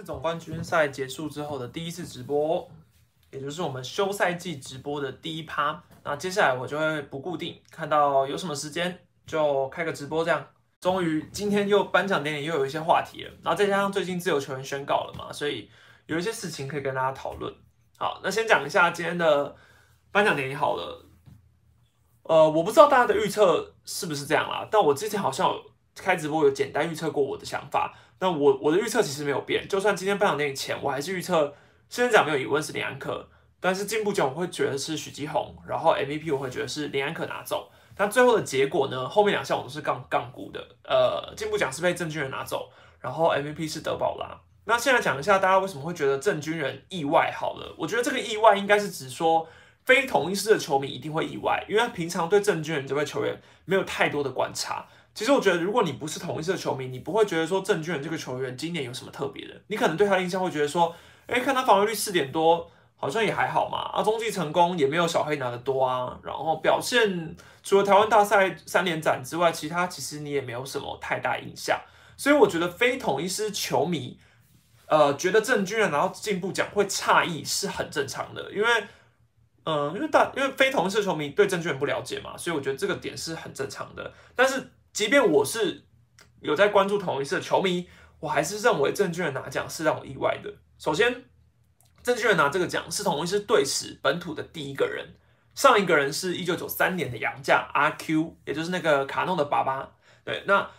[0.00, 2.66] 是总冠军赛结束之后的第一次直播，
[3.30, 5.82] 也就是我们休赛季直播的第一趴。
[6.02, 10.42] 那接下来我就会不固定，看到有什么时间就开个直播这样。
[10.80, 15.70] 终于今天又颁奖典礼又有一些话题了，然后再加上最近自由球员宣告了嘛，所以
[16.06, 17.54] 有一些事情可以跟大家讨论。
[17.98, 19.54] 好，那先讲一下今天的
[20.10, 21.04] 颁奖典礼好了。
[22.22, 25.62] 呃，我不知道大家的预测是不是这样啦，但我之前好像有
[25.94, 27.94] 开直播有简单预测过我的想法。
[28.20, 31.54] 那我我的预测其实没有变，就算今天颁奖典礼前，我还是预测
[31.88, 33.28] 新人奖没有疑问是林安可，
[33.58, 37.70] 但是进步奖我会觉得是许基宏，然后 MVP 我会觉得是林安可拿走。
[37.96, 39.06] 那最后的结果呢？
[39.08, 40.60] 后面两项我都是杠杠估的。
[40.84, 42.70] 呃，进步奖是被郑军人拿走，
[43.00, 44.40] 然后 MVP 是德保拉。
[44.64, 47.74] 那现在讲一下大家为什么会觉得郑军人意外好了？
[47.76, 49.46] 我觉得这个意外应该是指说
[49.84, 54.86] 非同一师的球迷一定会意外，因为平常对郑军人这位球员没有太多的观察。
[55.14, 59.54] 其实我觉得，如果你不是同一师的球迷，你不会觉得说郑军人这个球员今年有什么特别的。
[59.68, 60.94] 你可能对他的印象会觉得说，
[61.26, 62.70] 哎，看他防御率四点多。
[63.02, 71.80] 好像也还好嘛，啊，中继成功也没有小黑拿的多啊，然后表现除了台湾大赛三连斩之外，其他其实你也没有什么太大印象，
[72.18, 74.18] 所以我觉得非统一师球迷，
[74.86, 78.68] 呃，觉得郑军人拿到进步奖会诧异是很正常的，因为，
[79.64, 84.12] 嗯，因为大因为非统一师球迷对郑军人不了解嘛，所以我觉得这个点是很正常的。
[84.36, 85.84] 但是即便我是
[86.40, 87.88] 有在关注同一次的球迷，
[88.20, 90.54] 我还是认为郑军人拿奖是让我意外的。
[90.78, 91.24] 首先。
[92.02, 95.06] 郑俊仁拿这个奖是同一次队史本土的第一个人，
[95.54, 99.86] 上一个人是一九九三年的洋将阿 Q，也就是那个卡诺的爸爸。
[100.24, 100.70] 对，那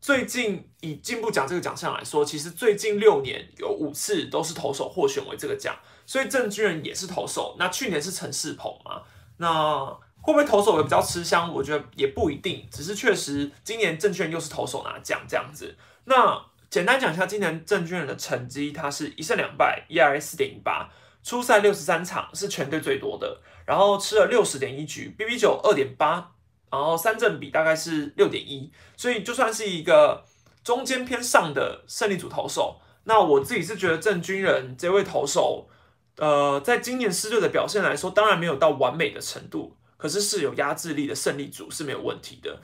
[0.00, 7.56] 最近以进步奖这个奖项来说，其实最近六年有五次都是投手获选为这个奖，所以郑俊仁也是投手。
[7.58, 9.02] 那去年是陈世鹏嘛？
[9.36, 9.94] 那
[10.24, 11.52] 会不会投手也比较吃香？
[11.52, 15.76] 我觉得也不一定，只是确实今年郑俊仁又是投手拿奖这样子。
[16.06, 20.88] 那简单讲一下今年郑军人的成绩，他是一胜两败，ERA 四点一八，
[21.22, 26.32] 初赛六十三场是全队最多的，然后吃了六十点一局，BB 九二点八，
[26.70, 30.24] 然后三振比大概是六点一，所以就算是一个
[30.64, 32.80] 中间偏上的胜利组投手。
[33.04, 35.68] 那我自己是觉得郑军人这位投手，
[36.16, 42.60] 呃，在今年狮队的表现来说，当然没有到完美的程度，可是是有压制力的胜利组是没有问题的，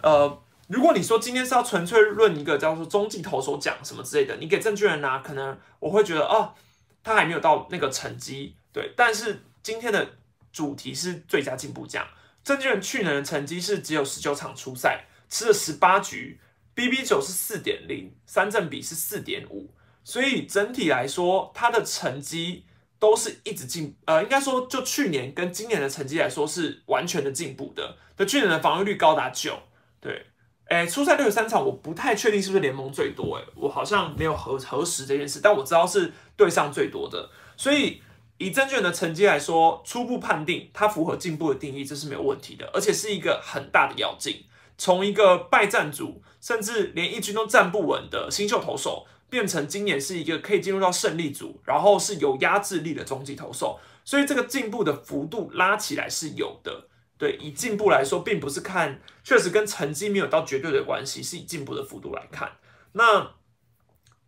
[0.00, 0.42] 呃。
[0.68, 6.54] 如果你说今天是要纯粹论一个叫做中继投手奖什么之类的，你给郑俊人拿，可能我会觉得哦，
[7.02, 8.92] 他还没有到那个成绩，对。
[8.96, 10.08] 但是今天的
[10.52, 12.06] 主题是最佳进步奖，
[12.44, 16.38] 郑俊人去年的成绩是只有十九场初赛，吃了十八局
[16.76, 19.74] ，BB 九是四点零，三振比是四点五，
[20.04, 22.64] 所以整体来说，他的成绩
[23.00, 27.96] 都是一直进，呃，应该说就去年跟今年的成绩来说是完全的进步的。
[28.14, 29.58] 对，去年的防御率高达九，
[30.00, 30.26] 对。
[30.66, 33.36] 哎，初赛六十三场，我不太确定是不是联盟最多。
[33.36, 37.28] 哎，我好像没有核核实这件事，但我知道是队上最多的。
[37.56, 38.00] 所以
[38.38, 44.44] 以证券的成绩来说，初步判定它符合进步的定义，这是没有问题的，而且是一个很大的要进。
[44.78, 53.78] 从一个败战组，甚至连一军都站不稳的新秀投手，变成今年是一个可以进入到胜利组，然后是有压制力的中继投手。
[54.04, 56.88] 所以这个进步的幅度拉起来是有的。
[57.16, 62.52] 对，以进步来说，并不是看，确实跟成绩没有到绝对的关系，是以进步的幅度来看。
[62.92, 63.32] 那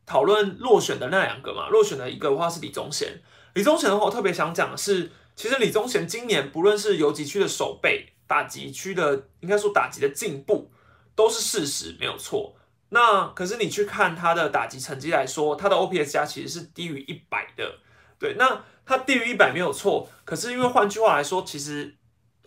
[0.04, 3.22] 讨论落选的那两个嘛，落选的一个的话是李宗贤。
[3.54, 10.70] 李宗贤的话，我特别想讲的是，其实李宗贤今年不论是游击区的守备、打击区的，应该说打击的进步，
[11.16, 12.54] 都是事实，没有错。
[12.92, 17.80] 那可是你去看他的打击成绩来说，他的 OPS 加其实是低于一百的。
[18.18, 21.96] 对，那他低于一百没有错，可是因为换句话来说，其实。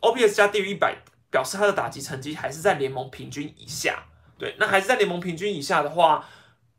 [0.01, 0.95] OPS 加低于一百，
[1.31, 4.03] 表示他的打击成绩还是在联盟平均以下。
[4.37, 6.29] 对，那还是在联盟平均以下的话，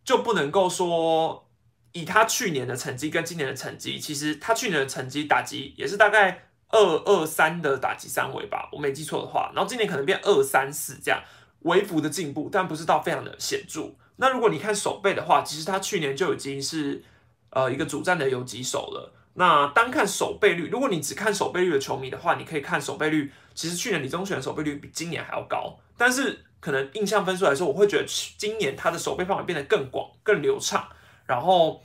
[0.04, 1.50] 就不能够说
[1.90, 9.50] 以他去年的成绩跟今年的成绩，其实他去年的成绩打击也是大概二二三的打击三围吧，我没记错的话。
[9.56, 11.20] 然后今年可能变二三四这样，
[11.66, 13.92] 微幅的进步，但不是到非常的显著。
[14.16, 17.04] 那如果你看守备的话，其实他去年就已经是
[17.50, 19.12] 呃一个主战的游击手了。
[19.34, 23.30] 那单看守备率，如果你只看守备率的球迷的话，你可以看守备率。
[23.54, 28.04] 其实去年李宗选守备率比今年还要高，但是可能印象分数来说，我会觉得
[28.38, 30.86] 今年他的守备范围变得更广、更流畅，
[31.26, 31.82] 然后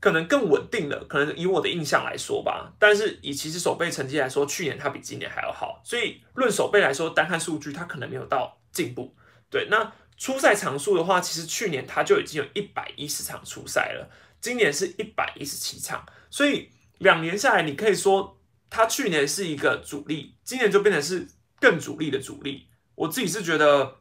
[0.00, 1.04] 可能更稳定了。
[1.08, 5.80] 可能以我的印象来说吧，但是以其实守备成绩来说，去年他比今年还要好。
[5.84, 9.16] 所以论守备来说，单看数据，他可能没有到进步。
[9.48, 14.10] 对，那初赛场数的话，其实去年他就已经有一百一十场初赛了。
[14.40, 16.68] 今年是一百一十七场，所以
[16.98, 18.38] 两年下来，你可以说
[18.68, 21.26] 他去年是一个主力，今年就变成是
[21.58, 22.68] 更主力的主力。
[22.94, 24.00] 我自己是觉得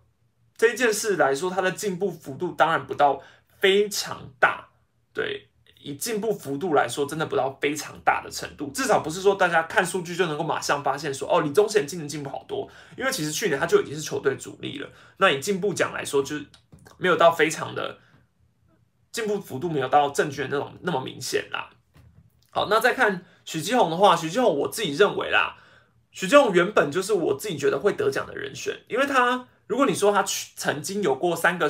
[0.58, 3.24] 这件事来说，他的进步幅度当然不到
[3.60, 4.70] 非常大，
[5.14, 5.48] 对，
[5.84, 14.90] 以进步幅度来说，真的不到非常大的程度，至少不是说大家看数据就能够马上发现说，哦，李宗贤今年进步好多，因为其实去年他就已经是球队主力了。
[15.18, 16.46] 那以进步奖来说，就是
[16.98, 17.98] 没有到非常的
[19.12, 21.70] 进步幅度，没有到正确那种那么明显啦。
[22.50, 25.58] 好，那再看许继宏的话，许继宏我自己认为啦，
[26.12, 31.68] 许继宏原本就是我自己觉得会得奖的人选，因为他如果你说他去曾经有过三个。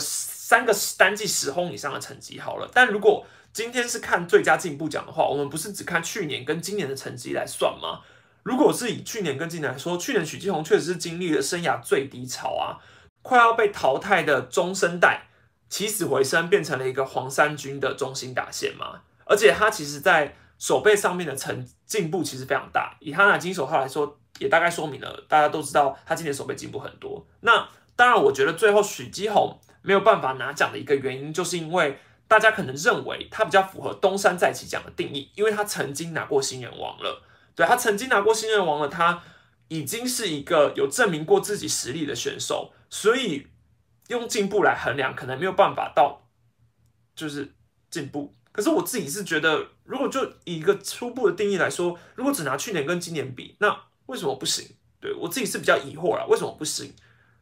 [0.53, 8.01] 三个单季十轰以上的成绩好了，但如果今天是看最佳进步奖的话，我们不是只看去年跟今年的成绩来算吗？
[8.43, 12.77] 如果是以去年跟今年来说，去年许继红确实是经历了生涯最低潮啊，
[13.23, 15.27] 快要被淘汰的中生代
[15.69, 19.01] 起死回生，变成了一个黄三军的中心打线嘛。
[19.25, 27.25] 而且他其实在手背上面的成进步其实非常大，以他拿金手套来说，也大概说明了大家都知道他今年手背进步很多。
[27.39, 29.59] 那当然，我觉得最后许基宏。
[29.85, 37.21] 没有办法拿奖的一个原因，就是因为大家可能认为他比较符合东山再起奖的定义，因为他曾经拿过新人王了。
[37.53, 39.21] 对他曾经拿过新人王了，他
[39.67, 43.47] 已经是一个有证明过自己实力的选手，所以
[44.07, 46.29] 用进步来衡量，可能没有办法到
[47.13, 47.53] 就是
[47.91, 48.33] 进步。
[48.53, 54.65] 可是我自己是觉得，如果就以一个初步的定义来说，如果只拿去年跟今年比，那为什么不行？
[55.01, 56.93] 对我自己是比较疑惑了，为什么不行？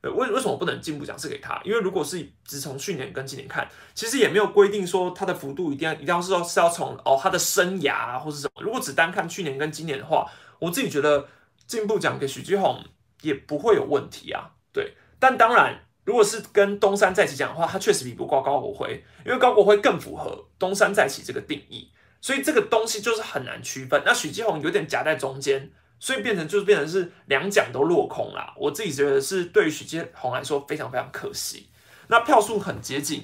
[0.09, 1.61] 为为什么不能进步奖是给他？
[1.63, 8.63] 因为如果是只从去年跟今年看，其实也没有规定说他的幅度一定要一定要是说是要从哦他的生涯或是什么。
[8.63, 10.27] 如果只单看去年跟今年的话，
[10.57, 11.27] 我自己觉得
[11.67, 12.83] 进步奖给许继宏
[13.21, 14.49] 也不会有问题啊。
[14.73, 24.01] 对，但当然，如果是跟东山再起讲的话，他确实比不过高国辉，因为高国辉更符合东山再起这个定义，所以这个东西就是很难区分。
[24.03, 25.71] 那许继宏有点夹在中间。
[26.03, 31.67] 所以变成就是变成是两奖都落空啦，我自己觉得是对于许建宏来说非常非常可惜。
[32.07, 33.23] 那票数很接近，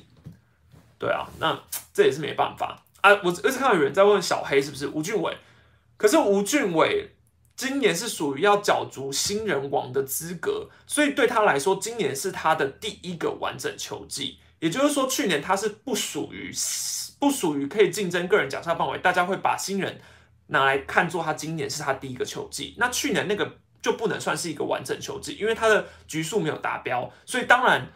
[1.00, 1.60] 对啊，那
[1.92, 3.10] 这也是没办法啊。
[3.24, 5.36] 我而且看到有人在问小黑是不是吴俊伟，
[5.98, 7.16] 可是吴俊伟
[7.56, 16.54] 今年是属于要角逐新人王的资格，所以对他来说，今年是他的第一个完整球季，也就是说去年他是不属于
[17.18, 20.00] 不属于可以竞争个人奖项范围，大家会把新人。
[20.48, 27.92] 拿来看作他今年是他第一个球季，那去年那个就不能算是一个完整球季，因为他的局数没有达标，所以当然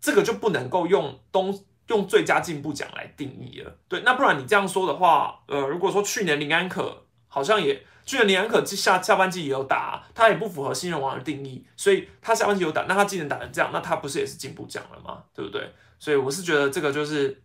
[0.00, 3.78] 这个就不能够用东用最佳进步奖来定义了。
[3.88, 15.22] 对，那不然你这样说的话，呃，如果说去年林安可好像也去年林安可下下半季也有打，他也不符合新人王的定义，所以他下半季有打，那他今年打成这样，那他不是也是进步奖了吗？
[15.32, 15.72] 对不对？
[15.98, 17.42] 所以我是觉得这个就是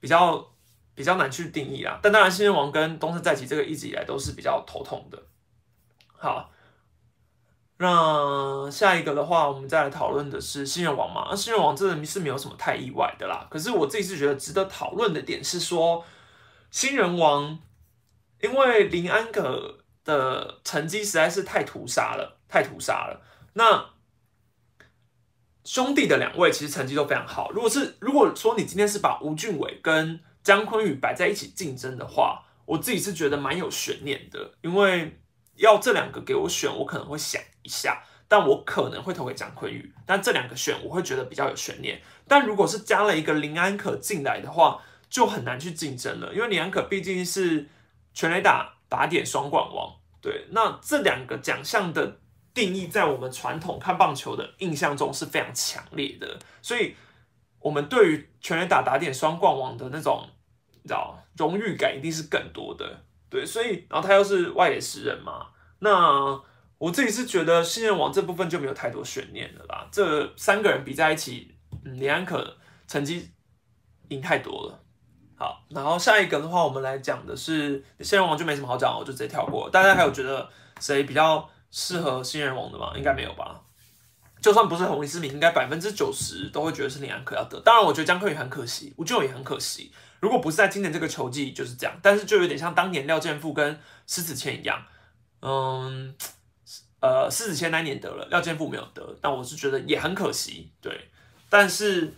[0.00, 0.53] 比较。
[0.94, 5.20] 比较难去定义啦，但当然，新人王跟东山再起这个一直以来都是比较头痛的。
[6.06, 6.50] 好，
[7.78, 11.26] 那下一个的话，我们再来讨论的是新人王嘛？
[11.30, 13.46] 那新人王真的是没有什么太意外的啦。
[13.50, 16.04] 可是我自己是觉得值得讨论的点是说，
[16.70, 17.58] 新人王
[18.40, 23.20] 因为林安可的成绩实在是太屠杀了，太屠杀了。
[23.54, 23.90] 那
[25.64, 27.50] 兄弟的两位其实成绩都非常好。
[27.50, 35.18] 如果是如果说你今天是把吴俊伟跟姜昆宇摆在一起竞争的话，我自己是觉得蛮有悬念的，因为
[35.56, 39.92] 要这两个给我选，我可能会想一下，但我可能会投给姜昆宇。
[40.04, 42.00] 但这两个选，我会觉得比较有悬念。
[42.28, 47.66] 但如果是加了一个林安可进来的话，就很难去竞争了，因为林安可毕竟是
[48.12, 49.94] 全垒打打点双冠王。
[50.20, 52.18] 对，那这两个奖项的
[52.52, 56.94] 定义，在我们传统看棒球的印象中是非常强烈的，所以
[57.64, 60.28] 我们对于全垒打打点双冠王的那种。
[60.86, 62.84] 你知道荣誉感一定是更多的，
[63.30, 65.46] 对，所以然后他又是外野诗人嘛，
[65.78, 66.38] 那
[66.76, 69.88] 我自己是觉得新人王这部分就没有太多悬念了啦。
[69.90, 72.54] 这三个人比在一起，李安可
[72.86, 73.30] 成绩
[74.08, 74.78] 赢太多了。
[75.38, 79.70] 好，然后下一个的话，我们来讲的是新人王就没什么好讲，我就直接跳过。
[79.70, 80.46] 大家还有觉得
[80.80, 82.92] 谁比较适合新人王的吗？
[82.94, 83.58] 应该没有吧？
[84.44, 87.58] 就算不是红利之名，应该百分之九十都会觉得是李安可要得。
[87.60, 89.90] 当然，我觉得江科宇很可惜，吴俊伟也很可惜。
[90.20, 94.84] 如果不是在今年这个球季就是这样，但是就有点像当年廖健富跟施子谦一样，
[95.40, 96.14] 嗯，
[97.00, 101.08] 呃，施子谦那年得了，廖健富没有得，但我是觉得也很可惜，对。
[101.48, 102.12] 但是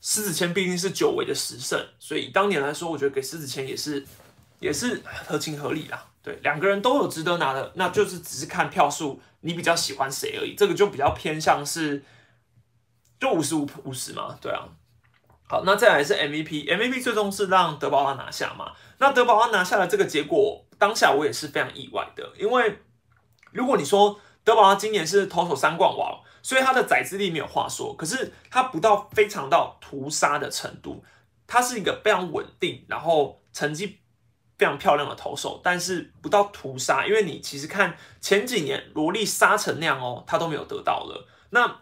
[0.00, 4.06] 施子谦毕竟是久违的十胜，所以当年来说，我觉得给施子谦也是
[4.60, 6.06] 也是合情合理啦。
[6.22, 10.54] 对，两个人都有值得拿的，那就是只是看票数，你比较喜欢谁而已。
[10.54, 12.04] 这个就比较偏向是
[13.18, 14.68] 就五十五五十嘛，对啊。
[15.48, 18.72] 好，那再来是 MVP，MVP 最终是让德保拉拿下嘛？
[18.98, 22.80] 那德保拉拿下的这个结果，当下我也是非常意外的，因为
[23.52, 31.04] 如果你说德保拉今年是投手三冠王，所以他的载资力没有话说，可是他不到非常到屠杀的程度，
[31.46, 34.00] 他是一个非常稳定，然后成绩
[34.58, 41.28] 非常漂亮的投手，但是不到屠杀，因为你其实看前几年罗莉杀成那样哦，他都没有得到了。
[41.50, 41.80] 那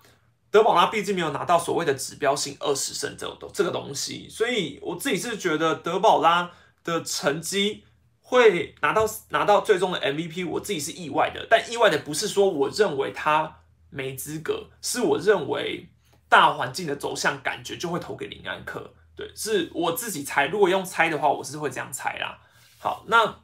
[0.50, 6.50] 德保拉毕竟没有拿到所谓的指标性二十胜这种这个东西，所以我自己是觉得德保拉
[6.84, 7.84] 的成绩
[8.20, 11.46] 会拿到拿到最终的 MVP，我自己是意外的。
[11.50, 15.88] 但意外的不是说我认为他没资格，是我认为
[16.28, 18.92] 大环境的走向感觉就会投给林安克。
[19.16, 20.46] 对，是我自己猜。
[20.46, 22.38] 如果用猜的话，我是会这样猜啦。
[22.84, 23.36] 好，那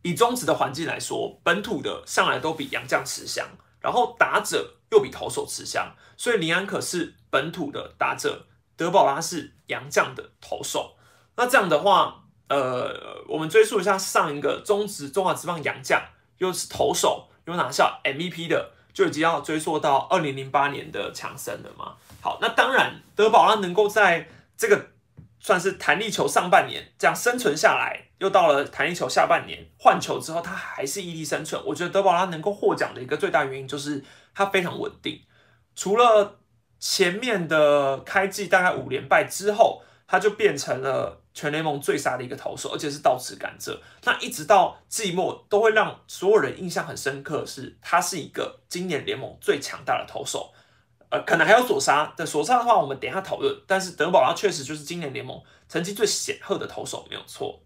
[0.00, 3.46] 以中职的环境来说，本土的向来都比洋将吃香，
[3.80, 10.96] 然后打者又比投手吃香，所以林安可是本土的打者，德保拉是洋将的投手。
[11.36, 16.02] 那这样的话，呃，我们追溯一下上一个中职中华职棒洋将，
[16.38, 21.96] 又是投手，又拿下 MVP 的，就已经要追溯到二零零八年的强森了嘛。
[22.22, 24.89] 好，那当然德保拉能够在这个
[25.40, 31.60] 算是弹力球上半年这样生存下来，又到了弹力球下半年换球之后，他还是屹立生存。
[31.64, 34.04] 我觉得德保拉能够获奖的一个最大原因就是
[34.34, 35.20] 他非常稳定。
[35.74, 36.38] 除了
[36.78, 43.78] 前面的开季大概五连败之后，他就变成了全联盟最杀的一个投手，而且是倒持甘蔗。
[44.04, 50.52] 那一直到季末都会让所有人印象很深刻，是他是一个今年联盟最强大的投手。
[51.10, 53.54] 呃，可能还有索沙的索沙的话，我们等一下讨论。
[53.66, 57.62] 但是德保拉确实就是今年联盟成绩最显赫的投手，没有错。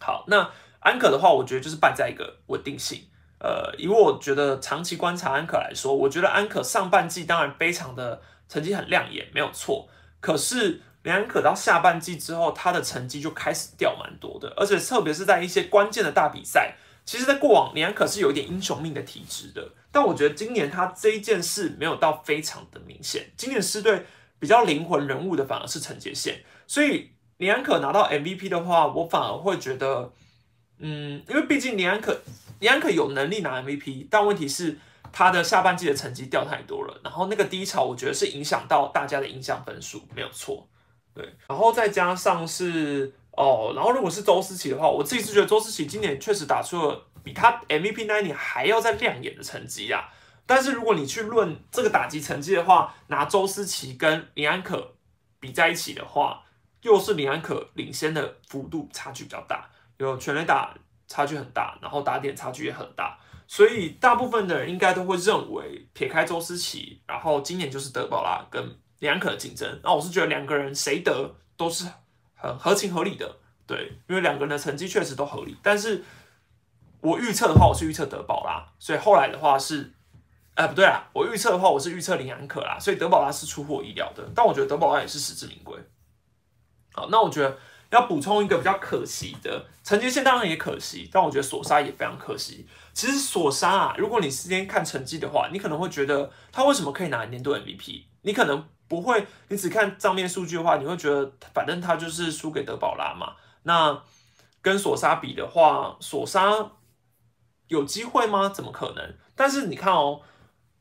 [0.00, 0.50] 好，那
[0.80, 3.04] 安可的话，我觉得就是败在一个稳定性。
[3.38, 9.88] 呃，以我觉得长期观察安可来说，我觉得安可上半季当然非常的成绩很亮眼，没有错。
[10.20, 16.76] 可是连安可到下半季之后，他的成绩就开始掉蛮多的，而且特别是在一些关键的大比赛。
[17.04, 23.30] 其实，在过往，连安可是有一点英雄命的体质的，但我觉得今年他这一件事没有到非常的明显。
[23.36, 24.06] 今年狮队
[24.38, 30.10] 比较灵魂人物的反而是陈杰宪，所以李安可拿到 MVP 的话，我反而会觉得，
[30.78, 32.20] 嗯，因为毕竟李安可
[32.58, 34.78] 李安可有能力拿 MVP，但问题是
[35.12, 40.66] 他的下半季的成绩掉太多了，然后那个低潮，我觉得是影响到大家的印象分数，没有错，
[41.14, 43.12] 对，然后再加上是。
[43.34, 50.08] 哦，然后如果是周思齐的话，我自己是觉得周思齐今年确实打出了比他 MVP 那一年还要再亮眼的成绩啊。
[50.46, 54.96] 但是如果你去论这个打击成绩的话，拿周思齐跟林安可
[55.40, 56.42] 比在一起的话，
[56.82, 60.74] 又是林安可领先的幅度差距比较大，有全垒打
[61.06, 68.62] 差距很大，然后打点差距也很大，所以大部分的人应该都会认为撇开周思齐，然后今年就是德保拉跟
[68.98, 69.80] 林安可的竞争。
[69.82, 71.86] 那我是觉得两个人谁得都是。
[72.34, 73.36] 很合情合理的，
[73.68, 75.56] 对，因为两个人的成绩确实都合理。
[75.62, 76.02] 但是
[77.02, 79.92] 我预测的话，我是预测德保拉，所以后来的话是，
[80.54, 84.26] 哎，不对啊，我预测的话，我是预测林安可啦，所以德保拉是出乎我意料的。
[84.34, 85.76] 但我觉得德保拉也是实至名归。
[86.94, 87.58] 好，那我觉得
[87.90, 92.66] 要补充一个比较可惜的，陈杰宪当然也可惜，但我觉得索沙也非常可惜。
[92.94, 98.04] 其实索沙啊，如果你时间看成绩的话，你可能会觉得他为什么可以拿年度 MVP？
[98.22, 98.64] 你可能。
[98.88, 103.32] 不会，你只看账面数据的话，你会觉得反正他就是输给德保拉嘛。
[103.62, 103.98] 那
[104.60, 106.52] 跟索沙比的话，索沙
[107.72, 108.50] 有机会吗？
[108.50, 109.14] 怎么可能？
[109.34, 110.20] 但是你看哦，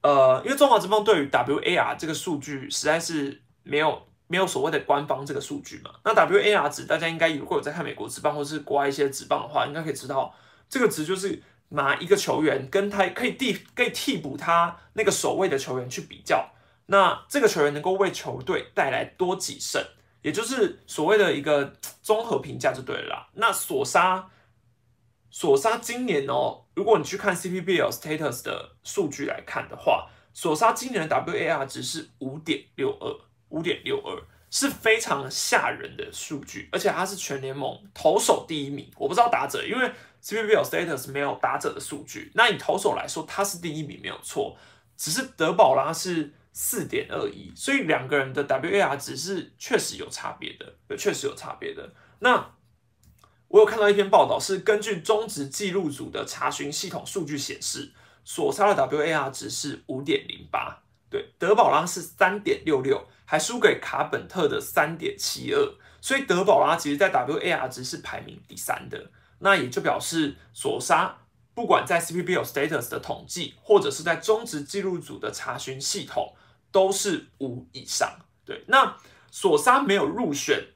[0.02, 5.92] 呃，因为中华之棒对于 WAR 这个数据实在是没有没有所谓的官方这个数据嘛。
[6.04, 10.36] 那 WAR 值大家应该如果有在看美国职棒或是国外一些职棒的话，应该可以知道
[10.70, 16.46] 这个值就是拿一个球员跟他可以替可以替补他那个守卫的球员去比较。
[16.88, 19.82] 那这个球员能够为球队带来多几胜，
[20.24, 21.72] 也就是所谓的一个
[22.04, 23.28] 综合评价就对了啦。
[23.36, 24.28] 那索沙，
[25.32, 33.16] 索沙今年哦，如果你去看 CPBL Status 的数据来看的话，索沙今年的 WAR 值是五点六二，
[33.50, 38.92] 五点六二是非常吓人的数据，而且他是全联盟投手第一名。
[38.98, 42.32] 我不知道打者，因为 CPBL Status 没有打者的数据。
[42.36, 44.56] 那以投手来说，他是第一名没有错，
[44.96, 46.34] 只是德保拉是。
[46.54, 51.90] 四点二一，所以两个人的 WAR 值是确实有差别的，确实有差别的。
[52.20, 52.46] 那
[53.52, 57.92] 我有看到一篇报道，是根据中职记录组的查询系统数据显示，
[58.24, 71.18] 索萨的 WAR 值是五点零八，对，德保拉是三点六六，还输给卡本特的三点七二，所以德保拉其实在 WAR 值是排名第三的，那也就表示索萨。
[71.54, 76.34] 不管在 CPBL Status 的统计，或者是在中职记录组的查询系统，
[76.72, 78.10] 都是五以上。
[78.46, 78.96] 对，那
[79.30, 80.68] 索沙没有入选，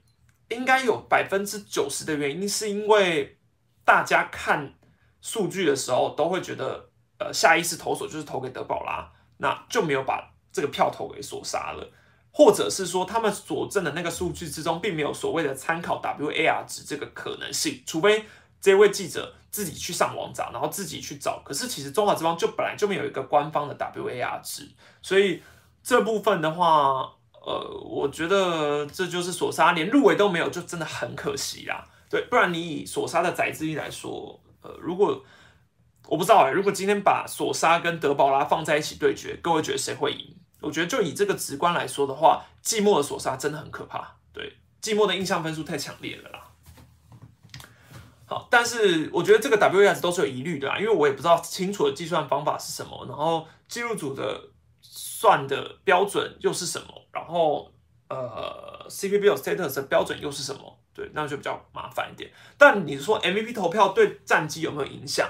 [0.49, 3.37] 应该有百分之九十的原因，是因为
[3.83, 4.73] 大家看
[5.21, 11.91] 数据的时候，都会觉得，呃，下意识投手就是投给德保拉，那就没有把这个票投给索杀了。
[12.31, 18.25] 或者是说他们所证的那个数据之中，并没有所谓的参考 WAR 值这个可能性，除非
[18.59, 21.41] 这位记者自己去上网找，然后自己去找。
[21.45, 24.69] 可是其实中华之邦就本来就没有一个官方的 WAR 值，
[25.01, 25.41] 所以
[25.81, 27.09] 这部分的话，
[27.45, 31.85] 呃，我觉得这就是索沙连入围都没有，就真的很可惜啦。
[32.09, 35.23] 对，不然你以索沙的载资力来说，呃，如果
[36.07, 40.35] 我不知道哎，如果今天把索沙跟德保拉放在一起对决，各位觉得谁会赢？
[40.61, 44.15] 我觉得就以这个直观来说的话，寂寞的索沙真的很可怕。
[44.33, 46.39] 对，寂寞的印象分数太强烈了啦。
[48.25, 54.49] 好，但是我觉得这个 W S 都是有疑虑的啦，因为我也不知道清楚的计算方法是什么，然后记录组的
[55.17, 57.71] 算的标准又是什么，然后
[58.09, 60.77] 呃 C P B status 的标准又是什么？
[60.93, 62.29] 对，那就比较麻烦一点。
[62.57, 65.29] 但你说 M V P 投票对战绩有没有影响？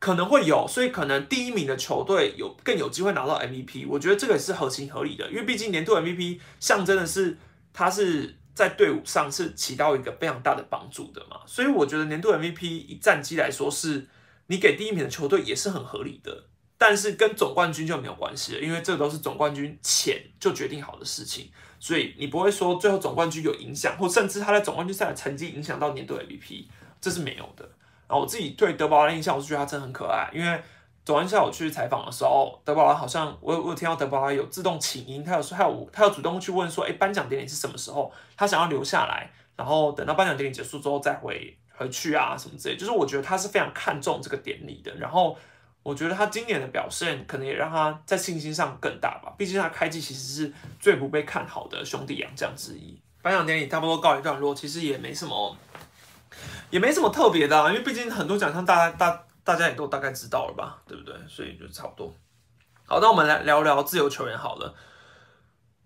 [0.00, 7.38] 可能会有，所以可能第一名的球队有更有机会拿到 MVP，我觉得这个也是合情合理的，因为毕竟年度 MVP 象征的是
[7.72, 14.08] 他是在队伍上是起到一个非常大的帮助的嘛，所以我觉得年度 MVP 以战绩来说是
[14.48, 16.46] 你给第一名的球队也是很合理的，
[16.84, 21.48] 但是跟总冠军就没有关系了，因为这都是总冠军前就决定好的事情，
[21.78, 26.64] 所以你不会说最后总冠军有影响，或甚至他在总冠军赛的成绩影响到年度 MVP，
[27.00, 27.64] 这是没有的。
[28.08, 30.28] 然后我自己对德保拉的印象，我是觉得他真的很可爱。
[30.34, 30.60] 因为
[31.04, 38.12] 昨天下午去采访的时候，德保拉好像我我有听到德保拉有自动请缨，他有说他有他有主动去问说，哎，颁奖典礼是什么时候？
[38.36, 42.76] 他想要留下来，然后等到颁奖典礼结束之后再回回去啊什么之类。
[42.76, 44.92] 就是我觉得他是非常看重这个典礼的。
[44.96, 45.38] 然后
[45.82, 49.32] 我觉得他今年的表现可能也让他在信心上更大吧。
[49.36, 53.00] 毕竟他开季其实是最不被看好的兄弟洋将之一。
[53.20, 55.56] 颁奖典礼差不多告一段落，其实也没什么。
[56.70, 61.14] 也没什么特别的啊，因为毕竟很多奖项大家大大家也都大概知道了吧，对不对？
[61.28, 62.14] 所以就差不多。
[62.86, 64.74] 好，那我们来聊聊自由球员好了。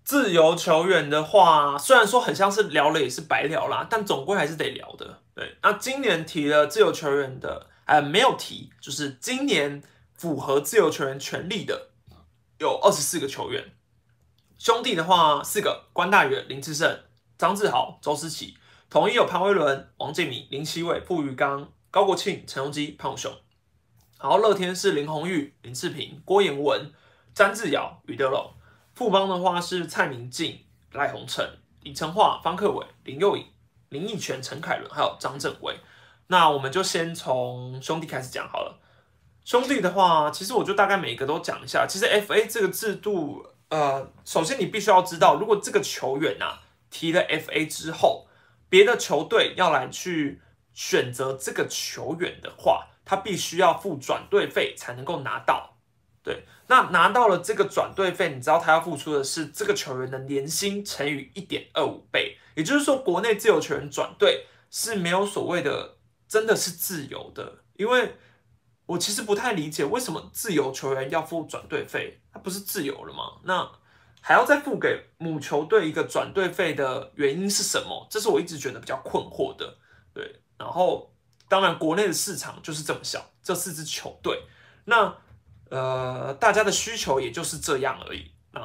[0.04, 5.18] 自由球员的话，虽然说很像是聊了也是白聊啦，但总归还是得聊的。
[5.34, 9.82] 对，那今年提了自由球员的，呃，没有提，就是今年
[10.14, 11.90] 符合自由球员权利的
[12.58, 13.72] 有二十四个球员。
[14.58, 17.04] 兄弟的话，四个：关大元、林志胜、
[17.38, 18.56] 张志豪、周思齐。
[18.88, 23.32] 统一有潘威伦、王建民、林奇伟、傅玉刚、高国庆、陈荣基、潘永雄。
[24.16, 26.92] 好，乐天是林红玉、林志平、郭彦文、
[27.34, 28.52] 詹志尧、余德龙。
[28.94, 31.44] 富邦的话是蔡明进、赖鸿成、
[31.82, 33.46] 李成化、方克伟、林佑颖、
[33.90, 35.78] 林义全、陈凯伦，还有张正伟。
[36.28, 38.80] 那我们就先从兄弟开始讲好了。
[39.44, 41.86] 兄弟的话，其实我就大概每一个都讲一下。
[41.88, 46.58] 其实 F A 这个制度，呃，首先你必须要知道，如果这个球员呐
[46.90, 48.26] 提了 F A 之后，
[48.68, 50.40] 别的球队要来去
[50.74, 55.76] 选择这个球员的话，他必须要付转队费才能够拿到。
[56.24, 62.36] 对，那拿到了这个转队费，你知道他要付出的是这个球员的年薪乘以一点二五倍。
[62.56, 65.95] 也就是说，国内自由球员转队是没有所谓的
[66.28, 68.16] 真的是自由的，因为
[68.86, 73.40] 我其实不太理解为什么自由球员要付转队费，他不是自由了吗？
[73.44, 73.70] 那。
[74.22, 78.04] 还要再付给母球队一个转队费的原因是什么？
[78.10, 79.78] 这是我一直觉得比较困惑的。
[80.12, 81.14] 对，然后
[81.48, 84.42] 当然国内的市场就是这么小，这四支球队，
[84.86, 85.16] 那
[85.70, 88.32] 呃大家的需求也就是这样而已。
[88.50, 88.60] 那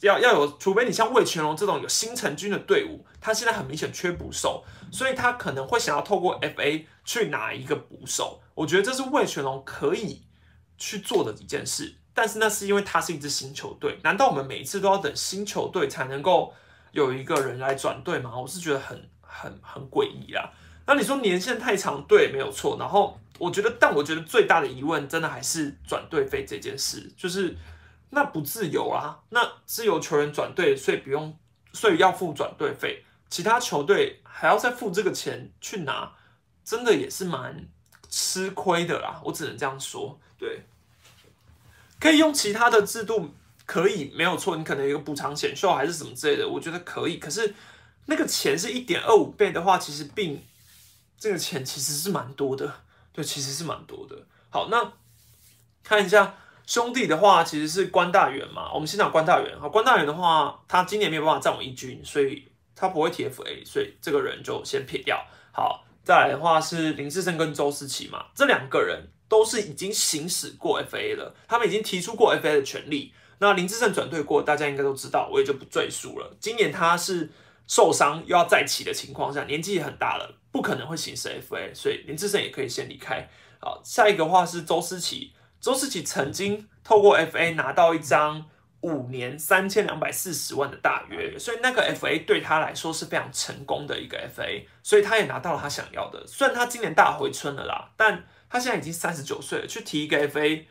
[0.00, 8.40] 要要有，除非你像魏全龙这种有新成军的队伍，他现在很明显缺捕手，所以他可能会想要透过 FA 去拿一个捕手。
[8.54, 10.22] 我觉得这是魏全龙可以
[10.78, 11.96] 去做的一件事。
[12.14, 16.52] 但是那是因为他是一支新球队，难道我们每一次都要等新球队才能够
[16.90, 18.38] 有一个人来转队吗？
[18.38, 20.52] 我是觉得很很很诡异啦。
[20.86, 22.76] 那你说年限太长，对，没有错。
[22.78, 27.56] 然后我觉得，但我觉得最大的疑问真的还是转队费这件事，就是
[28.10, 29.18] 那不自由啊。
[29.30, 31.34] 那自由球员转队，所以不用，
[31.72, 33.02] 所以要付转队费，
[33.32, 36.12] 其他球队还要再付这个钱去拿，
[36.62, 37.66] 真的也是蛮
[38.10, 39.18] 吃亏的啦。
[39.24, 40.60] 我只能这样说，对。
[41.98, 43.32] 可以用其他的制度，
[43.64, 44.54] 可以没有错。
[44.58, 47.16] 你可能有个补偿险秀还是什么之类的，我觉得可以。
[47.16, 47.54] 可是
[48.04, 50.38] 那个钱是一点二五倍的话，其实并
[51.18, 52.70] 这个钱其实是蛮多的，
[53.14, 54.26] 对，其实是蛮多的。
[54.50, 54.92] 好，那
[55.82, 56.34] 看一下
[56.66, 58.70] 兄弟的话，其实是关大元嘛。
[58.74, 59.58] 我们先讲关大元。
[59.58, 65.24] 好，关大元的话，他今年没有办法站稳一军，所以他不会 TFA，所以这个人就先撇掉。
[65.52, 69.08] 好，再来的话是林志胜跟周思齐嘛，这两个人。
[69.32, 73.14] 都是已经行使过 FA 了，他们已经提出过 FA 的权利。
[73.38, 76.36] 那林志胜转队过，大家应该都知道，我也就不赘述了。
[76.38, 77.30] 今年他是
[77.66, 83.26] 受伤又要再起的情况下，年纪也很大了，不可能会行使 FA，所以林志胜也可以先离开。
[83.58, 88.44] 好，下一个话是周思齐，周思齐曾经透过 FA 拿到一张
[88.82, 96.26] 五年三千两百四十万的大约，所以那个 FA 对他来说是非常成功的一个 FA，所以他也拿到了他想要的。
[96.26, 100.64] 虽然他今年大回春了啦，但他现在已经三十九岁了，去提一个 FA，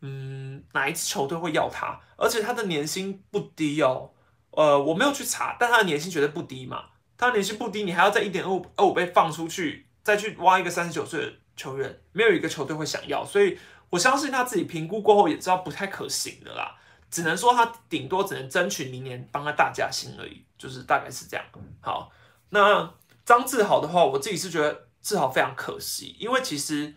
[0.00, 2.00] 嗯，哪一支球队会要他？
[2.16, 4.12] 而且他的年薪不低哦，
[4.52, 6.84] 呃，我没有去查，但他的年薪绝对不低嘛。
[7.18, 13.58] 他年薪不低，你还要在一点二五二五倍放出去，再去挖一个三十九岁的球员，没有一个球队会想要，所以
[13.90, 16.76] 我相信他自己评估过后也知道不太可行的啦。
[17.12, 21.44] 只能说他顶多只能争取明年帮他大加薪而已，就是大概是这样。
[21.82, 22.10] 好，
[22.48, 22.90] 那
[23.22, 26.94] 张志豪的话，我自己是觉得志豪非常可惜，因为其实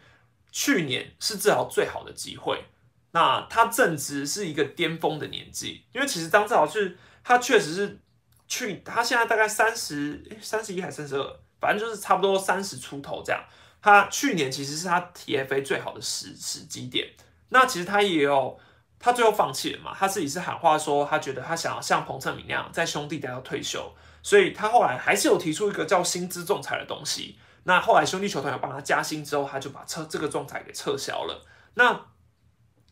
[0.53, 2.63] 去年是志豪最好的机会。
[3.11, 7.99] 那他正值是一个巅峰的年纪，因为其实张志豪是他确实是
[8.47, 13.43] 去，他现在大概三十三十一还三十二，反正就是差不多三十出头这样。
[13.81, 17.05] 他去年其实是他 TFA 最好的时时机点，
[17.49, 18.57] 那其实他也有。
[18.97, 19.93] 他最后放弃了嘛？
[19.93, 27.37] 他自己是喊话说，他觉得他想要像彭正明那样在兄弟队要退休，所以他后来还是有提出一个叫薪资仲裁的东西。
[27.65, 31.45] 那后来兄弟球团有帮他加薪之后，他就把撤这个仲裁给撤销了。
[31.75, 32.07] 那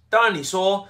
[0.09, 0.87] 当然，你说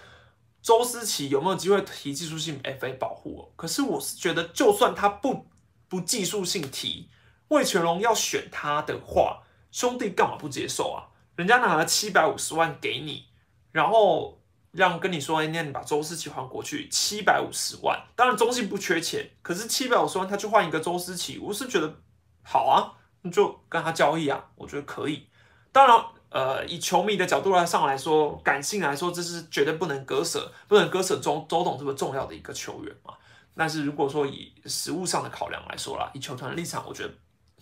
[0.62, 3.54] 周思齐有没有机会提技术性 FA 保护？
[3.56, 5.48] 可是我是觉得，就算他不
[5.88, 7.10] 不技术性提，
[7.48, 11.08] 魏全龙要选他的话，兄弟干嘛不接受啊？
[11.38, 13.28] 人家拿了七百五十万给你，
[13.72, 14.43] 然后。
[14.74, 18.04] 让跟你说，哎，那你把周思齐换过去，七百五十万。
[18.16, 21.96] 当然中信不缺钱，可是七百五十万他去换一个周思齐，我是觉得
[22.44, 25.28] 好啊，你就跟他交易啊，我觉得可以。
[25.72, 33.14] 当然，呃，以球迷的角度来上来说，感性来说，这是绝对不能割舍，不能割舍周周董这么重要的一个球员嘛。
[33.56, 37.14] 但是如果说以实物上的考量来说啦，以球团的立场，我觉得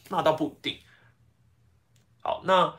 [0.07, 0.79] 那倒不一定。
[2.23, 2.73] 好，那。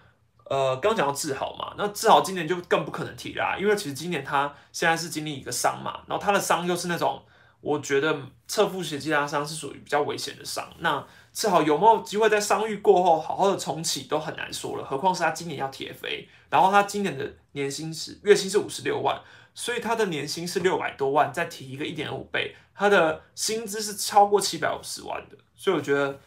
[0.44, 7.22] 呃，刚讲到志豪嘛，那志豪今年就更不可能提啦，因为其实今年他现在是经历一个伤嘛，然后他的伤又是那种
[7.60, 8.14] 我觉得
[8.46, 10.68] 侧腹斜肌拉伤是属于比较危险的伤。
[10.80, 11.02] 那
[11.32, 19.18] 志豪有没有机会在伤愈过后好好的重启都很难说了，何况是他今年要铁飞，然后他今年的年薪是月薪是五十六万，
[19.54, 26.20] 所以他的年薪是六百多万，再提一个一点五倍，他的薪资是超过七百五十万的，所以我觉得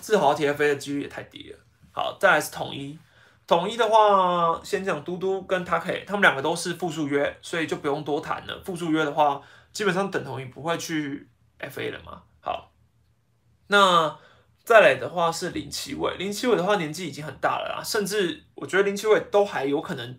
[0.00, 1.58] 志豪铁飞的几率也太低了。
[1.92, 2.98] 好，再来是统一。
[3.44, 8.62] 统一的话，先讲嘟嘟跟他可以，他们两个都是复数约，所以就不用多谈了。
[8.64, 11.28] 复数约的话，基本上等同于不会去
[11.58, 12.22] FA 了嘛。
[12.40, 12.72] 好，
[13.66, 14.16] 那
[14.64, 20.18] 再来的话是林奇伟，林奇伟的话年纪已经很大了啦，甚至我觉得林奇伟都还有可能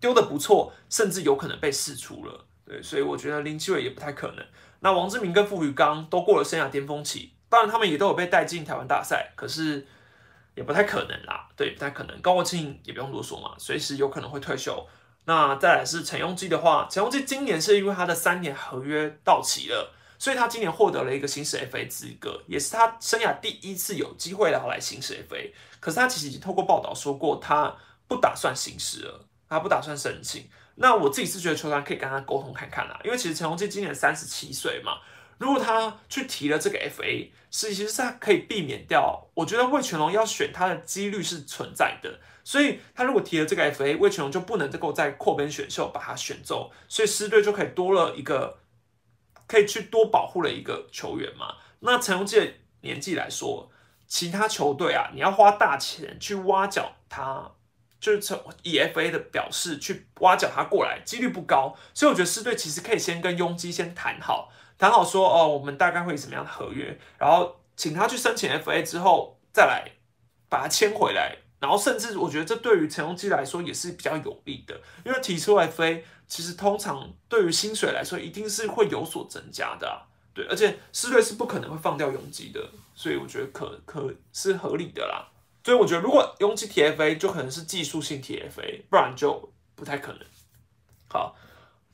[0.00, 2.44] 丢的不错，甚至有可能被释出了。
[2.66, 4.44] 对，所以我觉得林奇伟也不太可能。
[4.80, 9.86] 那王志明跟傅宇刚都过了生涯巅峰期，当然他们也都有被带进台湾大赛，可是。
[10.54, 12.20] 也不太可能啦，对，不太可能。
[12.20, 14.86] 高国庆也不用多说嘛，随时有可能会退休。
[15.26, 25.50] 那再来是陈庸基的话，陈庸基今年是因为他的三年合约到期了，所以他今年获得了一个行使 FA 资格，也是他生涯第一次有机会来行使 FA。
[25.80, 27.74] 可是他其实已经透过报道说过，他
[28.06, 30.48] 不打算行使了，他不打算申请。
[30.76, 34.98] 那我自己是觉得球团可以跟他沟通看看啦，因为其实陈庸基今年三十七岁嘛。
[35.38, 39.28] 如果他去提了这个 FA，是其实是他可以避免掉。
[39.34, 48.58] 我觉得魏全龙要选他的几率是存在的，所以他如果提了这个 FA，魏全龙就不能够在扩编选秀把他选走，所以狮队就可以多了一个
[49.46, 51.56] 可以去多保护了一个球员嘛。
[51.80, 53.70] 那陈荣基的年纪来说，
[54.06, 57.52] 其他球队啊，你要花大钱去挖角他，
[58.00, 61.76] 就是从以 FA 的表示去挖角他过来，几率不高。
[61.92, 64.50] 所以我觉得狮队其实可以先跟庸基先谈好。
[64.78, 69.92] 谈好说哦，我们大概会什么样的合约，然后请他去申请 FA 之后再来
[70.48, 80.02] 把他签回来，然后甚至我觉得这对于陈荣基来说也是比较有利的，因为提出 FA 其实通常对于薪水来说一定是会有所增加的，
[80.34, 85.28] 对，而且四队是不可能会放掉拥基的，所以我觉得可可是合理的啦。
[85.62, 90.20] 所以我觉得如果拥基 TFA 就可能是技术性 TFA，不然就不太可能。
[91.08, 91.36] 好。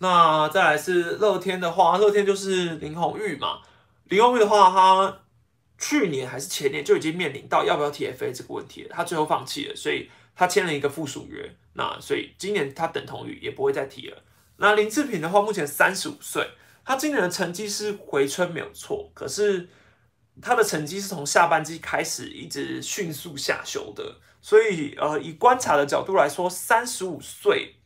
[0.02, 3.60] 那再来是乐天的话，乐天就是林红玉嘛。
[4.04, 5.20] 林红玉的话，他
[5.78, 11.54] 去年还是前年就已经面临到要不要 TFA 这个问题了，他最后放弃了，所以他签了一个附属约。
[11.74, 14.22] 那所以今年他等同于也不会再提了。
[14.56, 16.48] 那林志平的话，目前三十五岁，
[16.82, 19.68] 他今年的成绩是回春没有错，可是
[20.40, 27.76] 他的成绩是从下半季开始一直迅速下修的，所以呃，以观察的角度来说，三十五岁，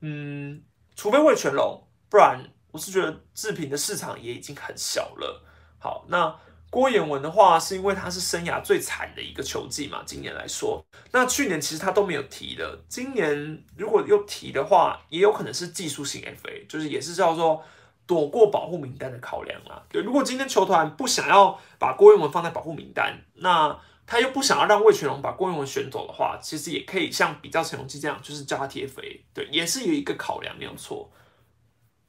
[0.00, 0.62] 嗯。
[0.96, 5.42] 除非魏全龙，不然我是觉得制品的市场也已经很小了。
[5.78, 6.34] 好，那
[6.70, 17.62] 郭彦文的话，是因为他是生涯最惨的一个球季嘛，今年来说，那去年其实他都没有提的，今年如果又提的话，也有可能是技术性 FA，就是也是叫做
[18.06, 19.82] 躲过保护名单的考量啦。
[19.88, 31.10] 对，如果今天球团不想要把郭彦文放在保护名单，那他又不想要让魏全龙把郭彦文选走的话，其实也可以像比较陈荣基这样，就是叫他 TFA，对，也是有一个考量，没有错。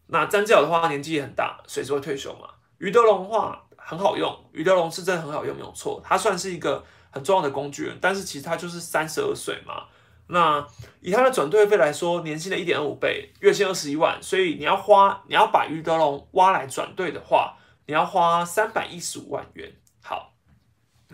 [0.07, 2.49] 那詹教的话年纪也很大，随时会退休嘛。
[2.77, 6.01] 于德龙的话很好用，于德龙是真的很好用，没有错。
[6.03, 9.85] 他算是一个很重要的工具人，但是其实他就是三十二岁嘛。
[10.27, 10.67] 那
[11.01, 17.55] 以他的转队费来说，年薪的一点二五倍，月薪二十一万，所以你要花，你要把于德龙挖来转队的话，
[17.85, 19.71] 你要花三百一十五万元。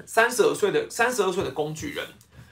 [0.06, 2.06] 三十二岁的三十二岁的工具人，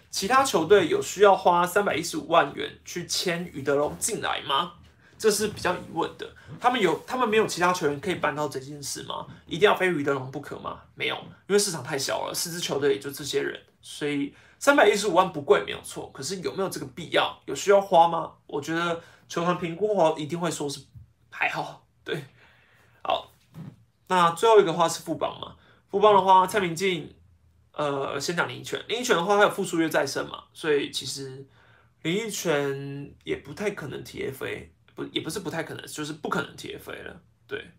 [0.10, 4.74] 其他球队有需要花三百一十五万元去签于德龙进来吗？
[5.18, 6.26] 这是比较疑问的。
[6.62, 9.28] 他们有，他们没有其他球员可以办到这件事吗？
[9.46, 10.80] 一定要非于德龙不可吗？
[10.96, 11.16] 没有，
[11.48, 16.10] 因为市场太小了，四支球队也就这些人，所以三百一十五万不贵，没有错。
[16.14, 17.38] 可是有没有这个必要？
[17.46, 18.32] 有需要花吗？
[18.48, 20.80] 我觉得球团评估后一定会说是
[21.30, 21.86] 还好。
[22.06, 22.24] 对，
[23.04, 23.30] 好，
[24.08, 25.56] 那最后一个话是副帮嘛？
[25.92, 27.14] 副帮的话，蔡明进，
[27.80, 28.84] 呃，先讲林依泉。
[28.90, 31.48] 林依泉的话，他有复数约在身嘛，所以其实
[32.02, 35.06] 林依泉也不太可能 TFA 不。
[35.14, 37.22] 也不是不太可能，就是不可能 TFA 了。
[37.48, 37.72] 对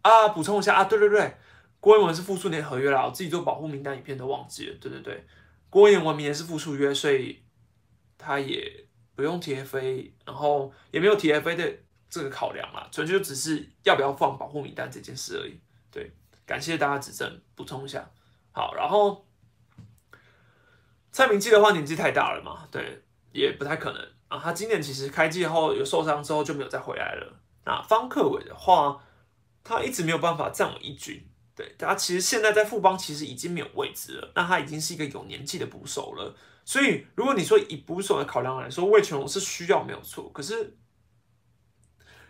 [0.00, 1.36] 啊，补充一下啊，对对对，
[1.80, 4.76] 郭彦文是复数年合约啦，我自己做保护名单影片都忘记了。
[4.80, 5.26] 对对对，
[5.68, 7.42] 郭彦文明年是复数约，所以
[8.16, 11.74] 他也不用 TFA，然后也没有 TFA 的
[12.08, 15.60] 这个考量啦，纯粹就只是要不要放保护名单这件事而已。
[15.90, 16.10] 对，
[16.46, 18.10] 感谢大家指正，补充一下。
[18.52, 19.25] 好，然后
[21.16, 23.02] 蔡明基的话年纪太大了嘛，对，
[23.32, 24.06] 也不太可能。
[24.28, 27.40] 啊，他今年其实开季后有受伤之后就没有再回来了。
[27.64, 29.02] 那方克伟的话，
[29.64, 31.26] 他一直没有办法站稳一军。
[31.54, 34.30] 对，他其实现在在富邦其实已经没有位置了。
[34.34, 36.36] 那他已经是一个有年纪的捕手了。
[36.66, 40.30] 所以如果你说以捕手的考量来说，魏全龙是需要没有错。
[40.34, 40.76] 可是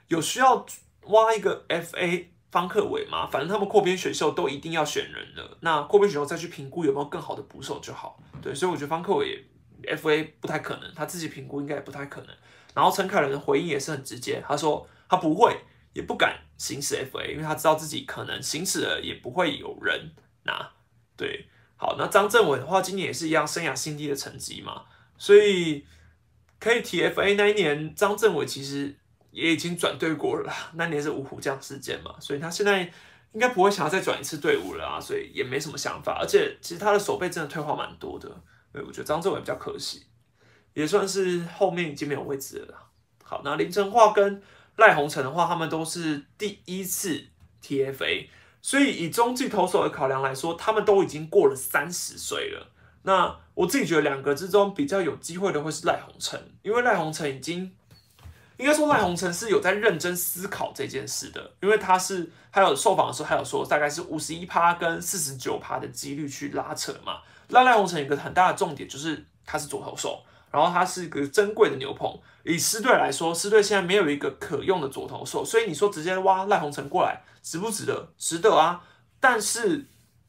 [0.07, 0.65] 有需要
[1.07, 3.27] 挖一个 FA 方克伟嘛？
[3.27, 5.59] 反正他们扩编选秀都一定要选人了。
[5.61, 8.19] 那扩编选秀再去评估有没有更好的捕手就好。
[8.41, 9.45] 对，所以我觉得方克伟。
[9.87, 12.31] F A 不太可能，他自己评估应该也不太可能。
[12.75, 15.55] 然后陈凯伦的回应也是很直接，他说他不会，
[15.93, 20.11] 也不敢行使 F A，因为他知道自己可能行使了也不会有人
[20.45, 20.73] 拿。
[21.15, 24.85] 对，好，那张政伟的话，今年也是一样，生涯新低的成绩嘛，
[25.19, 25.85] 所以
[26.59, 28.97] 可以提 F A 那一年，张政伟其实
[29.37, 32.81] 也已经转队过了， 那年是五虎将事件嘛，所以他现在
[33.33, 36.19] 应该不会想要再转一次队伍了啊，所以也没什么想法。
[36.19, 38.27] 而且其实他的手背真的退化蛮多的。
[38.73, 40.07] 对，我觉得张志伟比较可惜，
[40.73, 42.75] 也算是后面已经没有位置了。
[43.23, 44.43] 好，那林晨化跟
[44.77, 47.23] 赖鸿成的话，他们都是第一次
[47.63, 48.29] TFA，
[48.63, 52.73] 所以以中继投手的考量来说，他们都已经过了三十岁了。
[53.03, 57.76] 那我自己觉得两个之中比较有机会的会是赖鸿成，因为赖鸿成已经
[58.59, 67.21] 应该说赖鸿成是有在认真思考这件事的，因为他是还有受访的时候还有说大概是五十一趴跟四十九趴的几率去拉扯嘛。
[67.49, 72.19] 那赖鸿成一个很大的重点就是他是左投手，然后他是一个珍贵的牛棚。
[72.45, 78.09] 以狮队来说，狮队现在没有一个可用的左投手，所以你说直接挖赖鸿成过来值不值得？
[78.17, 78.83] 值得啊！
[79.21, 79.87] 但是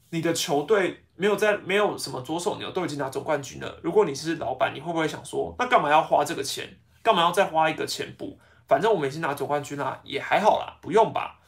[0.10, 3.80] 你的球队没有在没有什么左手牛都已经拿总冠军了。
[3.84, 6.78] 如果你是老板，你会不会想说，那干嘛要花这个钱？
[7.08, 8.38] 干嘛要再花一个钱补？
[8.68, 11.40] 反正我们已经拿总冠军啦，也还好啦，不用吧？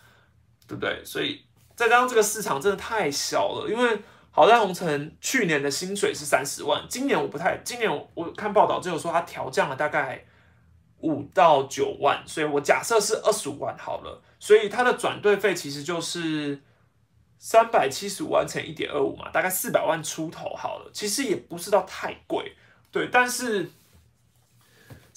[0.66, 1.04] 对不对？
[1.04, 1.44] 所以
[1.76, 4.00] 再加上这个市场真的太小了，因为。
[4.32, 10.24] 好在红尘去年的薪水是三十万，今年我不太，今年我看报道只有说他调降了大概
[11.00, 16.62] 五到九万，所以我假设是二十五万好了，所以他的转队费其实就是
[17.40, 22.56] 三百七十五万乘一点二五嘛，大概四百万出头好了，其实也不是到太贵，
[22.92, 23.70] 对，但是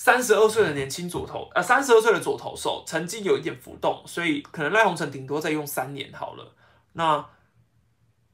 [0.05, 6.57] 三十二岁的年轻左投，呃，三十二岁的左投手成绩有一点浮动，所以可能赖鸿成顶多再用三年好了，
[6.95, 7.25] 那。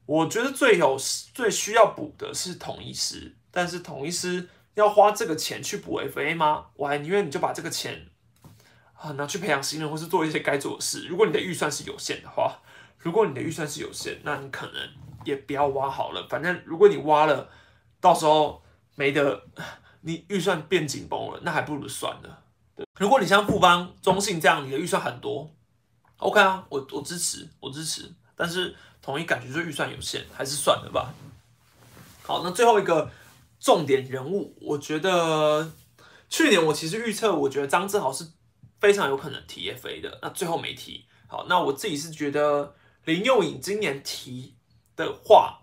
[0.07, 0.96] 我觉得最有
[1.35, 6.68] 最需要补的是统一师，但是统一师要花这个钱去补 FA 吗？
[6.76, 8.09] 我还宁愿你就把这个钱
[8.94, 11.07] 啊拿去培养新人，或是做一些该做的事。
[11.07, 12.59] 如果你的预算是有限的话，
[12.96, 14.76] 如果你的预算是有限，那你可能
[15.26, 16.26] 也不要挖好了。
[16.31, 17.50] 反正如果你挖了，
[18.00, 18.62] 到时候
[18.94, 19.42] 没得，
[20.02, 22.42] 你预算变紧绷了，那还不如算了。
[22.76, 25.50] 对如果你像富邦、中信这样，你的预算很多
[26.18, 28.74] ，OK 啊，我我支持，我支持，但是。
[29.00, 31.14] 统一感觉就预算有限，还是算了吧。
[32.24, 33.11] 好，那最后一个
[33.58, 35.72] 重点人物，我觉得
[36.28, 38.28] 去年我其实预测，我觉得张志豪是
[38.78, 41.06] 非常有可能提 FA 的，那最后没提。
[41.26, 42.74] 好，那我自己是觉得
[43.06, 44.54] 林佑颖今年提
[44.94, 45.61] 的话，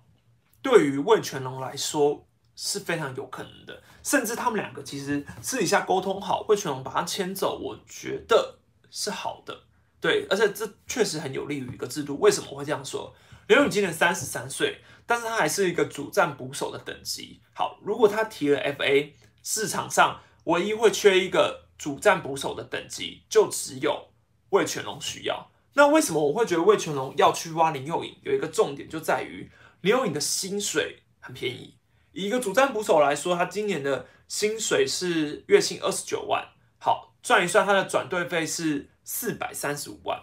[0.63, 2.24] 对于魏全龙来说
[2.55, 3.83] 是非常有可能的。
[4.03, 9.63] 甚至他们两个其实私底下沟通好，魏全龙把他牵走，我觉得是好的。
[9.99, 12.19] 对，而且这确实很有利于一个制度。
[12.19, 13.13] 为什么会这样说？
[13.47, 17.41] 刘勇今年三十三岁，但是他还是一个主战捕手的等级。
[17.53, 19.11] 好，如果他提了 FA，
[19.43, 24.09] 市场上唯一会缺一个主战捕手的等级，就只有
[24.49, 25.51] 魏全龙需要。
[25.73, 28.15] 那为什么我会觉得魏全龙要去挖林佑颖？
[28.23, 29.49] 有一个重点就在于
[29.81, 31.75] 林佑颖的薪水很便宜。
[32.15, 36.43] 以一个主战捕手来说，他今年的薪水是月薪二十九万。
[36.79, 38.89] 好，算一算他的转队费是。
[39.07, 40.19] 四百三十五万，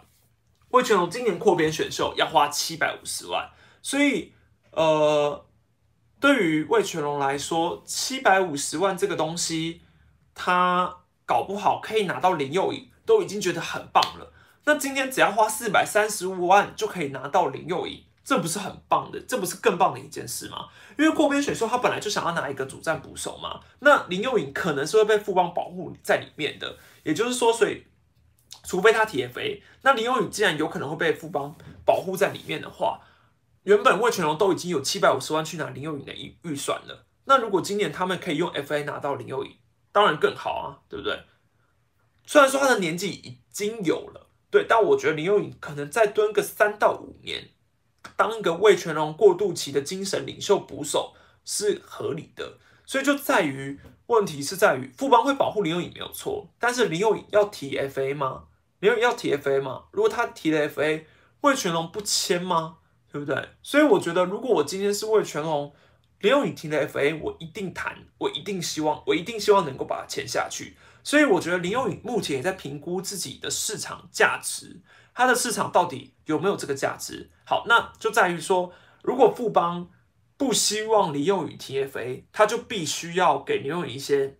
[0.70, 3.48] 魏全龙今年扩编选秀要花七百五十万，
[3.80, 4.32] 所以
[4.72, 5.46] 呃，
[6.18, 9.82] 对于魏全龙来说，七百五十万这个东西，
[10.34, 14.32] 他搞不好可以拿到林佑颖，都已经觉得很棒了。
[14.64, 19.20] 那今天只要花四百三十五万就可以拿到林佑颖，这不是很棒的？
[19.20, 20.68] 这不是更棒的一件事吗？
[20.98, 27.84] 因为郭边选秀他本来就想要拿一个主战捕手嘛，那林佑颖可能是会被富邦保护在里面的，也就是说，所以。
[28.64, 31.52] 除非他 TFA，那林佑颖既然有可能会被富邦
[31.84, 33.00] 保护在里面的话，
[33.64, 37.04] 原本魏全龙都已经有七百五十万去拿林佑颖的预预算了。
[37.24, 39.56] 那如果今年他们可以用 FA 拿到林佑颖，
[39.90, 41.24] 当然更好啊，对不对？
[42.24, 47.48] 虽然说他的年纪已经有了，对，但我觉得林佑颖可能再蹲个三到五年，
[48.16, 52.58] 当一个魏全龙过渡期的精神领袖捕手是合理的。
[52.84, 58.44] 所以就在于问题是在于富邦会保护林永颖没有错，但是林永颖要提 FA 吗？
[58.80, 59.84] 林永颖要提 FA 吗？
[59.92, 61.04] 如果他提了 FA，
[61.42, 62.78] 魏全龙不签吗？
[63.10, 63.48] 对不对？
[63.62, 65.72] 所以我觉得，如果我今天是魏全龙，
[66.20, 70.76] 林永颖提了 FA，我一定谈，我一定希望，我一定希望能够把它签下去。
[71.04, 74.80] 所以我觉得林永颖目前也在评估自己的市场价值，
[75.14, 77.30] 他的市场到底有没有这个价值？
[77.44, 79.88] 好，那就在于说，如果富邦。
[80.38, 84.38] 不希望李用宇 TFA，他就必须要给李用宇一些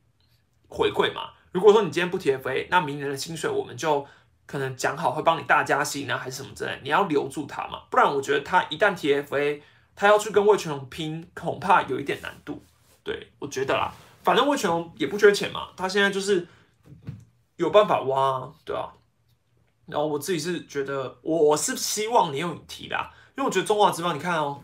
[0.68, 1.30] 回馈嘛。
[1.52, 4.04] 如果说你今天不 TFA，那明年的薪水我们就
[4.44, 6.76] 可能讲好会帮你大加薪啊，还是什么之类。
[6.82, 9.60] 你要留住他嘛，不然我觉得他一旦 TFA，
[9.94, 12.64] 他要去跟魏全龙拼，恐怕有一点难度。
[13.04, 13.92] 对我觉得啦，
[14.24, 16.48] 反正魏全龙也不缺钱嘛，他现在就是
[17.54, 18.92] 有办法挖，对吧？
[19.86, 24.62] 然后我自己是觉得，我是希望你用提啦，因为我觉得中华之邦，你看哦。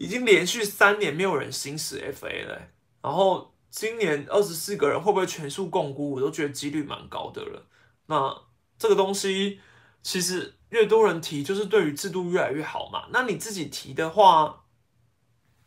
[0.00, 2.56] 已经连续三年没有人行使 FA 了，
[3.02, 7.66] 然后今年二十四个人会不会全数共估，我都觉得几率蛮高的了。
[8.06, 8.42] 那
[8.78, 9.58] 这个东西
[10.04, 13.08] 其实越多人提，就是对于制度越来越好嘛。
[13.10, 14.66] 那你自己提的话，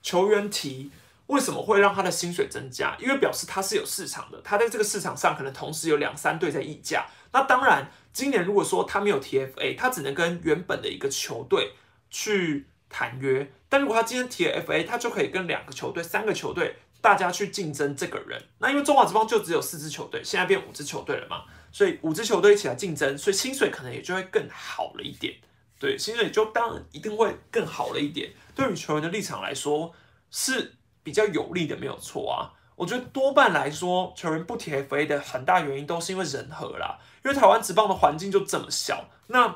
[0.01, 0.89] 球员提
[1.27, 2.95] 为什么会让他的薪水增加？
[3.01, 7.05] 因为表示他是有市场的，他在这个市场上可能同时有两三队在议价。
[7.33, 11.73] 那当然，今年如果说他没有 TFA，他只能跟原本的一个球队
[12.09, 12.67] 去。
[12.93, 18.37] 谈约，但如果他今天提了 FA，他就可以跟两个球队、三个球队大家去竞争这个人。
[18.59, 25.33] 那因为中华职棒就只有四支球队，现在变五支球队了嘛，所以五支球队一起来竞争，所以薪水可能也就会更好了一点。
[25.79, 28.29] 对，薪水就当然一定会更好了一点。
[28.53, 29.93] 对于球员的立场来说
[30.29, 32.51] 是比较有利的，没有错啊。
[32.81, 39.55] 我觉得多半来说，球员不提 FA 的很大原因都是因为人和啦，因为台湾职棒的环境就这么小，那。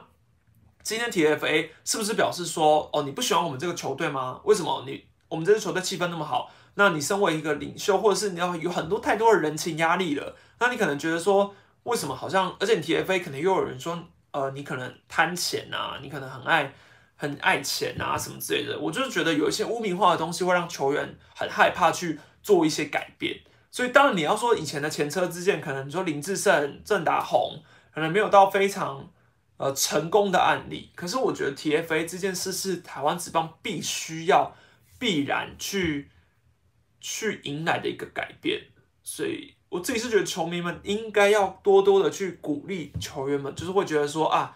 [0.83, 4.39] 今天 TFA 是不是表示说，哦，你不喜欢我们这个球队吗？
[4.43, 6.51] 为什么你我们这支球队气氛那么好？
[6.75, 13.97] 那你身为一个领袖，或者是你要有很多太多的人情压力了，那你可能觉得说，为什么好像，而且你 TFA 可能又有人说，
[14.29, 16.71] 呃，你可能贪钱啊，你可能很爱
[17.15, 18.77] 很爱钱啊什么之类的。
[18.77, 23.41] 我就是觉得有一些污名化的东西会让球员很害怕去做一些改变。
[23.71, 27.61] 所以当然你要说以前的前车之鉴，可能你说林志胜、郑达宏，
[27.93, 29.09] 可能没有到非常。
[29.57, 34.53] 呃，成功的案例，可是我觉得 TFA 这件事是台湾职棒必须要
[34.99, 36.09] 必然去
[36.99, 38.61] 去迎来的一个改变，
[39.01, 44.53] 所以我自己是觉得球迷们应该要多多的去鼓励球员们，就是会觉得说啊，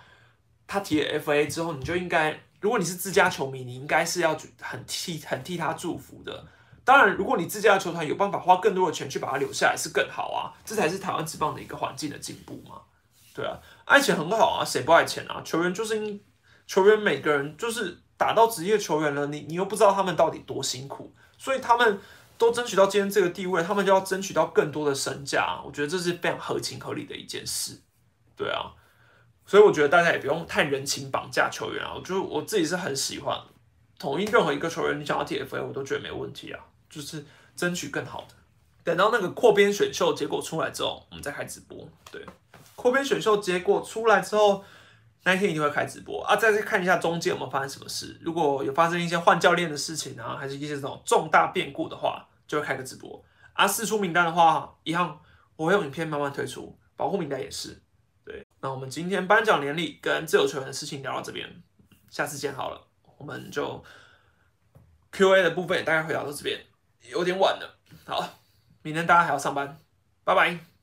[0.68, 6.46] 他提了 FA 之后，你就应该，如果你是自家球迷，你应该是要很替很替他祝福的。
[6.86, 12.82] 当然，如果你自家的球团有办法花更多的钱去把他留下来，是更好啊，这才是台湾职棒的一个环境的进步嘛。
[13.34, 15.42] 对啊，爱钱很好啊，谁不爱钱啊？
[15.46, 16.20] 球员就是因
[16.66, 22.00] 球员每个人就是打到职业球员了，你你又不知道他们到底多辛苦，所以他们
[22.38, 25.62] 都争取到今天这个地位，他们就要争取到更多的身价。
[25.64, 27.80] 我觉得这是非常合情合理的一件事。
[28.36, 28.72] 对啊，
[29.46, 31.94] 所以我觉得大家也不用太人情绑架球员啊。
[31.96, 33.38] 我就我自己是很喜欢
[33.98, 36.60] 统一任何一个球员，你想要 TFA，我都觉得没问题啊，
[36.90, 37.26] 就是
[37.56, 38.36] 争取更好的。
[38.84, 41.88] 等到那个扩编选秀结果出来之后，我们再开直播。
[42.12, 42.26] 对。
[42.76, 44.64] 扩编选秀结果出来之后，
[45.24, 48.18] 那一天一定会开直播啊，再去看一下中间有没有发生什么事。
[48.22, 53.22] 如果有发生一些换教练的事情啊，还是一些这种重大变故的话，就会开个直播。
[53.54, 55.20] 啊，四出名单的话，一样
[55.58, 57.82] 我会用影片慢慢推出，保护名单也是。
[58.24, 61.62] 对，那我们今天颁奖典礼跟自由球员的事情聊到这边，
[62.10, 62.82] 下次见好了，
[63.18, 63.84] 我们就
[65.12, 66.58] Q&A 的部分也大概回答到这边，
[67.10, 67.78] 有点晚了。
[68.06, 68.40] 好，
[68.82, 69.80] 明天大家还要上班，
[70.24, 70.79] 拜拜。